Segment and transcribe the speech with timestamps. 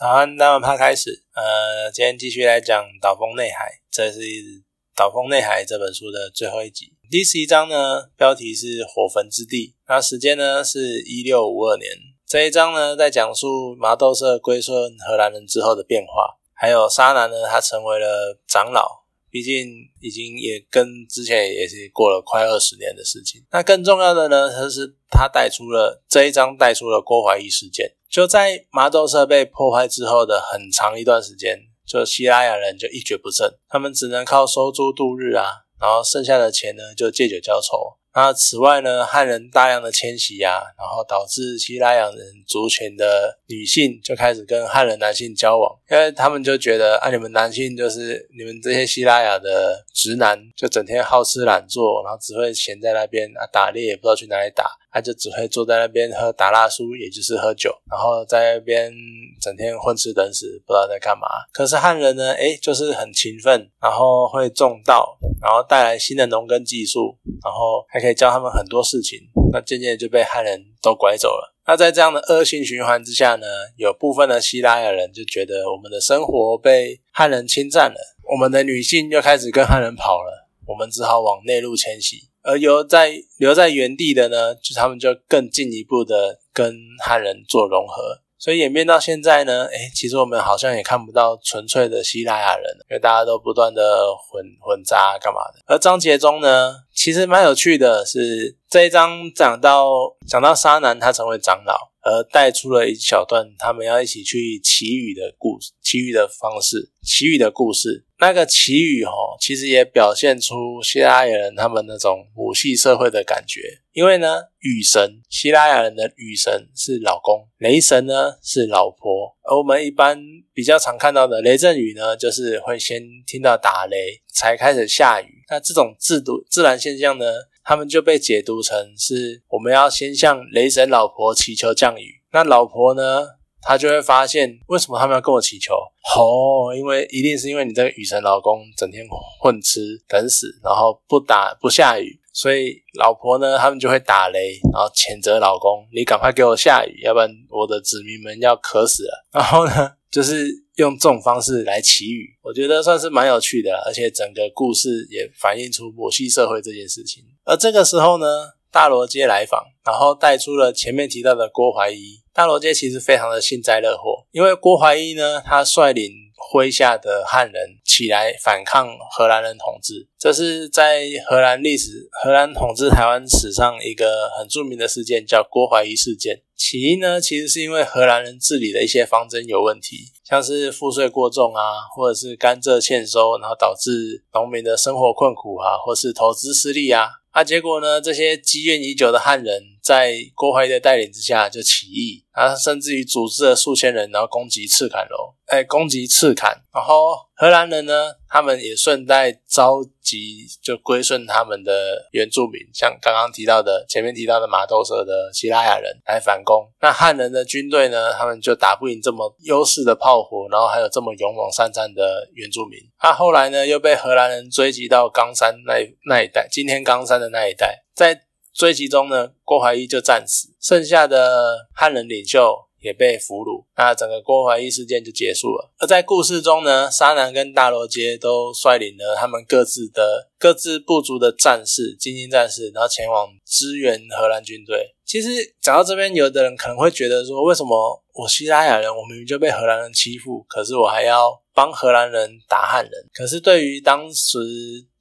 [0.00, 1.24] 早安，大晚趴开始。
[1.34, 4.20] 呃，今天继续来讲《岛风内海》，这是
[4.96, 6.94] 《岛风内海》这本书的最后一集。
[7.10, 11.90] 第十一章呢，标题是“火焚之地”，那时间呢是一六五二年。
[12.26, 14.74] 这一章呢，在讲述麻豆社归顺
[15.06, 19.04] 荷兰人之后的变化，还有沙男呢，他成为了长老。
[19.28, 19.68] 毕竟
[20.00, 23.44] 已经也跟之前也是过了快二十年的事情。
[23.52, 27.92] 那更重要的呢，就是他带出了这一章带出了郭怀义事件。
[28.10, 31.56] 就在麻豆社被破坏之后的很长一段时间，
[31.86, 35.46] 就西拉雅人就一蹶不振，他们只能靠收租度日啊，
[35.80, 37.96] 然后剩下的钱呢就借酒浇愁。
[38.12, 54.68] 那此外呢，汉人大量的迁徙呀，然后导致西拉雅人族群的女性就开始跟汉人男性交往，因为他们就觉得啊，你们男性就是你们这些西拉雅的直男，就整天好吃懒做，然后只会闲在那边啊，打猎也不知道去哪里打。
[54.92, 58.92] 他就只会坐在那边喝达拉苏，也就是喝酒，然后在那边
[59.40, 61.26] 整天混吃等死，不知道在干嘛。
[61.52, 69.18] 可是汉人呢，诶，就是很勤奋，然后会种稻，然后带来新的农耕技术，然后还可以教他们很多事情。
[69.52, 71.54] 那渐渐就被汉人都拐走了。
[71.66, 77.98] 那在这样的恶性循环之下呢，有部分的希腊人就觉得我们的生活被汉人侵占了，
[78.32, 82.29] 我们的女性又开始跟汉人跑了，我们只好往内陆迁徙。
[82.42, 86.74] 而留在留在原地的呢，就他们就更进一步的跟
[87.04, 95.60] 汉人做融合，所以演变到现在呢，诶，其实我们好像也看不到纯粹的希腊雅人，因为大家都不断的混混杂干嘛的。
[95.66, 99.90] 而章节中呢，其实蛮有趣的是这一章讲到
[100.26, 101.89] 讲到沙男他成为长老。
[102.02, 108.06] 而带出了一小段他们要一起去祈雨的故事，祈雨的方式，祈雨的故事。
[108.18, 113.60] 那个祈雨哈，其实也表现出希腊人他们那种母系社会的感觉。
[113.92, 119.34] 因为呢，雨神，希腊人的雨神是老公，雷神呢是老婆。
[119.42, 125.42] 而我们一般比较常看到的雷阵雨呢，就是会先听到打雷才开始下雨。
[125.48, 127.24] 那这种制度自然现象呢？
[127.62, 132.22] 他们就被解读成是我们要先向雷神老婆祈求降雨。
[132.32, 133.26] 那老婆呢，
[133.60, 135.74] 她就会发现为什么他们要跟我祈求？
[135.74, 139.04] 哦，因为一定是因为你这个雨神老公整天
[139.40, 149.26] 混吃等死，然后不打不下雨，所以老婆呢，他们就会打雷，然后谴责老公，你赶快给我下雨，要不然我的子民们要渴死了。
[149.32, 150.64] 然后呢，就是。
[150.76, 157.22] 用这种方式来祈雨，我觉得算是蛮有趣的，而且整个故事也反映出母系社会这件事情。
[157.44, 158.24] 而这个时候呢，
[158.72, 162.22] 大罗街来访，然后带出了前面提到的郭怀一。
[162.32, 166.10] 大罗街其实非常的幸灾乐祸，因为郭怀一呢，他率领
[166.52, 176.42] 麾下的汉人起来反抗荷兰人统治，这是在荷兰历史、荷兰统治台湾史上一个很著名的事件，叫郭怀一事件。
[176.56, 180.12] 起因呢，其实是因为荷兰人治理的一些方针有问题。
[180.24, 206.70] 像是赋税过重啊，或者是甘蔗欠收，然后导致农民的生活困苦啊，或是投资失利啊，啊，结果呢，这些积怨已久的汉人在郭怀的带领之下就起义，啊，甚至于组织了数千人，然后攻击赤坎楼，哎，攻击赤坎，然后荷兰人呢，他们也顺带召集就归顺他们的原住民，像刚刚提到的前面提到的马豆社的希拉雅人来反攻。
[206.80, 212.78] 那汉人的军队呢，他们就打不赢这么优势的炮火，然后还有这么勇猛善战的原住民。
[212.96, 215.74] 他后来呢，又被荷兰人追击到冈山那
[216.06, 218.22] 那一带，今天冈山的那一带，在
[218.60, 222.68] 追击中呢，郭怀一就战死，剩下的汉人领袖。
[222.82, 225.70] 也被俘虏，那整个郭怀义事件就结束了。
[225.78, 234.94] 而在故事中呢，沙南跟大罗街都率领了他们各自的各自部族的战士、精英战士，然后前往支援荷兰军队。
[235.04, 235.28] 其实
[235.60, 242.92] 讲到这边，有的人可能会觉得说，为什么我希腊雅人，我明明就被荷兰人欺负，可是我还要帮荷兰人打汉人？
[243.12, 244.38] 可是对于当时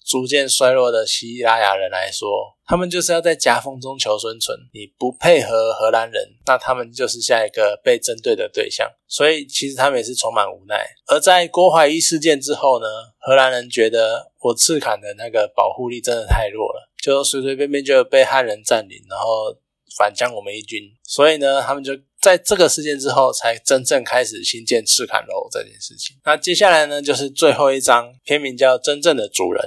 [0.09, 2.27] 逐渐衰落的希腊雅人来说，
[2.65, 4.57] 他们就是要在夹缝中求生存。
[4.73, 8.89] 你不配合荷兰人，那他们就是下一个被针对的对象。
[9.07, 10.83] 所以其实他们也是充满无奈。
[11.05, 12.87] 而在郭怀一事件之后呢，
[13.19, 19.55] 荷兰人觉得我赤坎的那个保护力真的太弱了，就随随便便就被汉人占领，然后
[19.95, 20.81] 反将我们一军。
[21.03, 26.17] 所以呢，他们就在这个事件之后，才真正开始新建赤坎楼这件事情。
[26.25, 29.63] 那接下来呢，就是最后一章，片名叫《真正的主人》。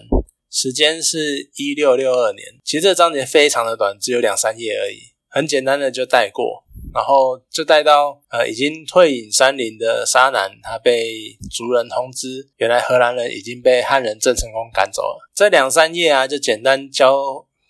[0.53, 4.99] 时间是一六六二年，其实这章节非常的短，只有两三页而已，
[5.31, 6.63] 很简单的就带过，
[6.93, 15.31] 然后就带到呃已经退隐山林的沙男，他被族人通知，原来荷兰人已经被汉人郑成功赶走了。
[15.35, 17.17] 这两三页啊，就简单交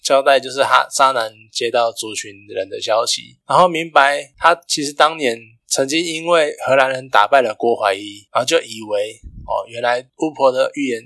[0.02, 5.38] 交代，就是哈沙男接到族群人的消息，然后明白他其实当年。
[5.74, 11.02] 曾经因为荷兰人打败了郭怀一，然后就以为哦，原来巫婆的预言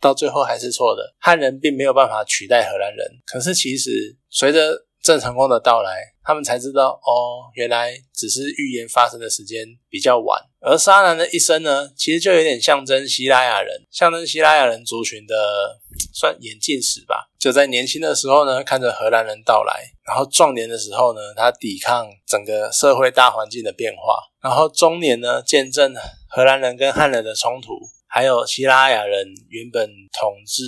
[0.00, 3.06] 到最后还是错的，汉人并没有办法取代荷兰人。
[3.26, 10.38] 可是其实随着郑成功的到来，他们才知道哦，原来只是预言发生的时间比较晚。
[10.60, 15.80] 而沙南的一生呢，其实就有点象征希腊雅人，象征希腊雅人族群的
[16.12, 17.30] 算演进史吧。
[17.38, 25.94] 就在年轻的时候呢，看着荷兰人到来，然后壮年的时候呢，他抵抗整个社会大环境的变化，然后中年呢，见证
[26.28, 27.78] 荷兰人跟汉人的冲突，
[28.08, 29.88] 还有希拉雅人原本
[30.18, 30.62] 统治，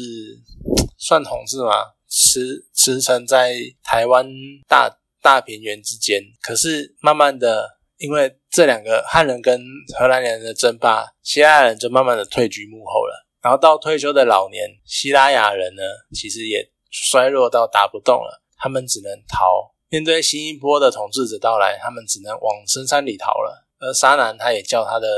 [0.99, 1.73] 算统治吗？
[2.09, 4.29] 驰驰骋在台湾
[4.69, 9.63] 大大平原之间，可是慢慢的，因为这两个汉人跟
[9.99, 13.27] 荷兰人的争霸，希腊人就慢慢的退居幕后了。
[13.43, 15.83] 然后到退休的老年，希腊雅人呢，
[16.13, 19.73] 其实也衰弱到打不动了，他们只能逃。
[19.89, 23.67] 面对新一波的统治者到来，他们只能往深山里逃了。
[23.81, 25.09] 而沙男他也叫他的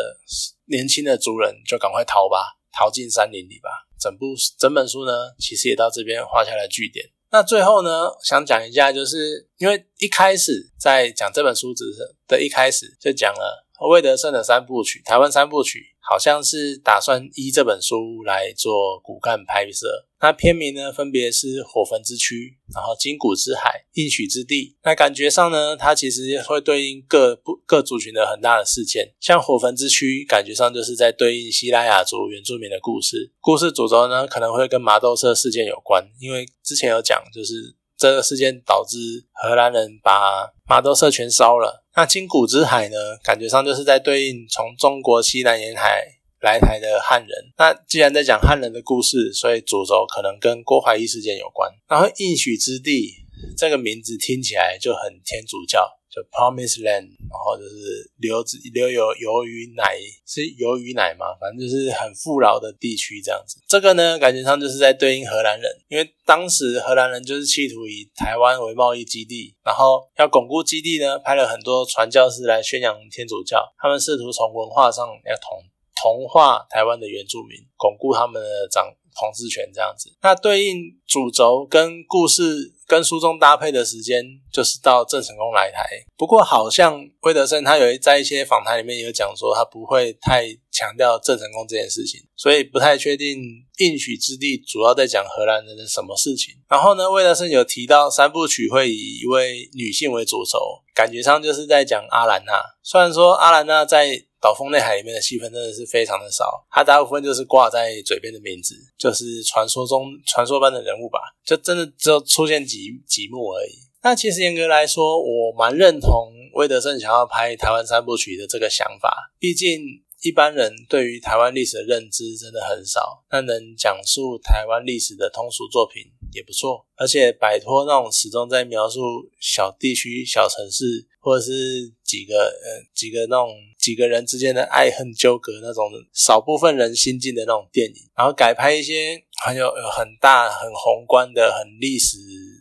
[0.67, 3.69] 年轻的族人就赶快逃吧，逃进山林里吧。
[4.01, 4.27] 整部
[4.59, 7.05] 整本书呢，其实也到这边画下了句点。
[7.31, 11.85] 那最后呢，想讲一下，就是因为一开始在讲这本书子
[12.27, 15.93] 的一开始就讲了魏德胜的三部曲，台湾三部曲。
[16.13, 20.07] 好像是打算依这本书来做骨干拍摄。
[20.21, 22.35] 那片名呢，分别是《火焚之躯》，
[22.75, 24.67] 然后《金谷之海》、《应许之地》。
[24.85, 29.15] 那感觉上呢，它其实会对应各不各族群的很大的事件。
[29.19, 33.33] 像《火焚之躯》，感觉上就是在对应西拉雅族原住民的故事。
[33.41, 38.99] 故事主轴呢，可能会跟麻豆社事件有关，因为之前有讲，就是这个事件导致
[39.33, 41.85] 荷兰人把马兜社全烧了。
[41.95, 42.97] 那金谷之海呢？
[43.23, 46.03] 感觉上就是在对应从中国西南沿海
[46.41, 47.53] 来台的汉人。
[47.57, 51.71] 那既然在讲汉人的故事，所以主轴可能跟郭怀义事件有关。
[51.89, 53.15] 然后应许之地
[53.57, 55.89] 这个名字听起来就很天主教。
[56.13, 63.57] 就 Promise Land，然后就是留子流有鱿鱼奶是鱿鱼奶嘛，反正就是很富饶的地区这样子。
[63.67, 75.65] 这个呢，感觉上就是在对应荷兰人，因为当时荷兰人就是企图以台湾为贸易基地，然后要巩固基地呢，派了很多传教士来宣扬天主教，他们试图从文化上要同
[75.97, 80.13] 同化台湾的原住民，巩固他们的掌统治权这样子。
[80.23, 82.75] 那对应主轴跟故事。
[82.85, 84.23] 跟书中搭配的时间
[84.53, 85.83] 就是到郑成功来台，
[86.15, 93.39] 不过好像魏德森他有在一些访谈里面有讲说，他不会太强调郑成功这件事情，所以不太确定
[93.79, 96.55] 应许之地主要在讲荷兰人的什么事情。
[96.69, 100.59] 然后呢，魏德森有提到三部曲会以一位女性为主轴，
[100.95, 102.63] 感觉上就是在讲阿兰娜。
[102.83, 113.73] 虽然说阿兰娜在岛风内海里面的戏份真的是非常的少，他大部分就是挂在嘴边的名字，就是传说中传说般的人物吧，就真的只有出现几几幕而已。
[114.03, 119.81] 那其实严格来说，我蛮认同魏德胜想要拍台湾三部曲的这个想法，毕竟
[120.23, 126.03] 一般人对于台湾历史的认知真的很少，那能讲述台湾历史的通俗作品
[126.33, 129.01] 也不错，而且摆脱那种始终在描述
[129.41, 131.07] 小地区、小城市。
[131.25, 142.19] 或者是几个呃几个那种几个人之间的爱恨纠葛那种少部分人心境的那种电影，然后改拍一些很有有很大很宏观的很历史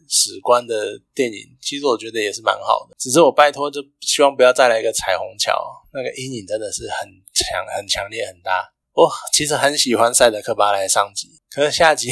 [0.07, 2.95] 史观的电影，其实我觉得也是蛮好的。
[3.00, 5.59] 只是我拜托，就希望不要再来一个彩虹桥，
[5.91, 8.71] 那个阴影真的是很强很强烈很大。
[8.94, 12.12] 我其实很喜欢赛德克巴莱上集，可是下集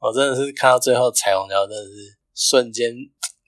[0.00, 2.94] 我真的是看到最后彩虹桥真的是瞬间。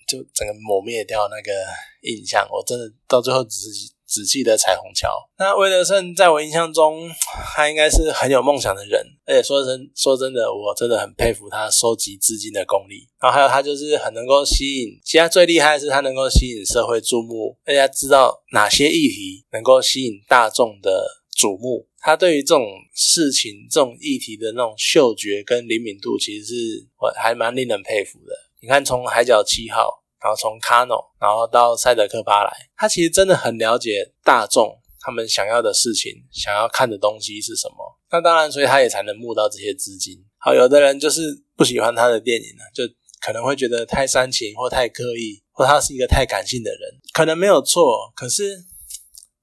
[0.09, 1.53] 就整个抹灭掉那个
[2.01, 5.07] 印象，我真的到最后只是只记得彩虹桥。
[5.39, 7.11] 那魏德胜在我印象中，
[7.55, 13.07] 他应该是很有梦想的人，而且说真说真的，我真的很佩服他收集资金的功力。
[13.21, 21.05] 然后还有他就是很能够吸引，其他最厉害的是他能够吸引社会注目，大家知道哪些议题能够吸引大众的
[21.39, 21.87] 瞩目。
[22.01, 22.65] 他对于这种
[22.95, 26.87] 事情、这种议题的那种嗅觉跟灵敏度，其实是
[27.17, 28.33] 还蛮令人佩服的。
[28.61, 37.99] 你看，从海角七号，然后从卡诺，然后到塞德克巴莱，他其实真的很了解大众他们想要的事情，想要看的东西是什么。
[38.11, 40.25] 那当然，所以他也才能募到这些资金。
[40.39, 42.85] 好，有的人就是不喜欢他的电影呢，就
[43.21, 48.13] 可能会觉得太煽情或太刻意，或他是一个太感性的人，可能没有错。
[48.15, 48.65] 可是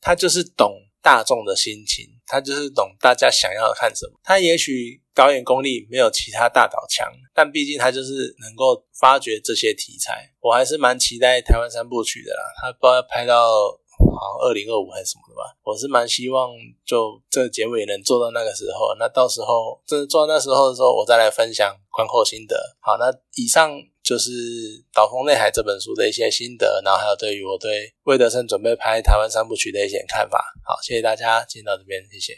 [0.01, 4.19] 他就是懂大众的心情，他就是懂大家想要看什么。
[4.23, 5.01] 他也许。
[5.15, 12.41] 导演功力没有其他大导强，但毕竟他就是能够发掘这些题材，我还是蛮期待台湾三部曲的啦。
[12.61, 13.47] 他不知道拍到
[13.95, 16.51] 好像二零二五还是什么的吧，我是蛮希望
[16.85, 18.93] 就这个结尾能做到那个时候。
[18.99, 22.75] 那到时候真做到那时候的时候，我再来分享观后心得。
[22.81, 23.05] 好，那
[23.35, 23.71] 以上
[24.05, 24.29] 就是
[24.93, 30.53] 《岛风内海》这本书的一些心得，然后还有对于我对魏德森准备拍台湾三部曲的一些看法。
[30.63, 32.37] 好，谢谢大家，今天到这边，谢谢。